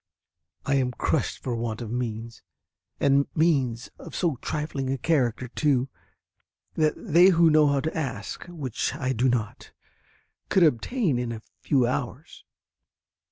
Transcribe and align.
I 0.65 0.77
am 0.77 0.93
crushed 0.93 1.43
for 1.43 1.55
want 1.55 1.79
of 1.79 1.91
means, 1.91 2.41
and 2.99 3.27
means 3.35 3.91
of 3.99 4.15
so 4.15 4.37
trifling 4.37 4.89
a 4.91 4.97
character, 4.97 5.47
too, 5.47 5.89
that 6.73 6.95
they 6.97 7.27
who 7.27 7.51
know 7.51 7.67
how 7.67 7.81
to 7.81 7.95
ask 7.95 8.45
(which 8.47 8.95
I 8.95 9.13
do 9.13 9.29
not) 9.29 9.73
could 10.49 10.63
obtain 10.63 11.19
in 11.19 11.31
a 11.31 11.43
few 11.61 11.85
hours.... 11.85 12.43